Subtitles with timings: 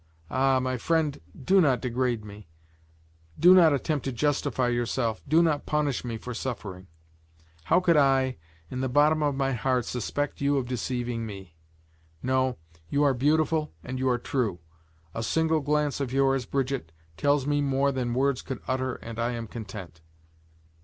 [0.31, 0.59] Ah!
[0.59, 2.47] my friend, do not degrade me;
[3.37, 6.87] do not attempt to justify yourself, do not punish me for suffering.
[7.65, 8.37] How could I,
[8.71, 11.55] in the bottom of my heart, suspect you of deceiving me?
[12.23, 12.57] No,
[12.89, 14.57] you are beautiful and you are true;
[15.13, 19.33] a single glance of yours, Brigitte, tells me more than words could utter, and I
[19.33, 20.01] am content.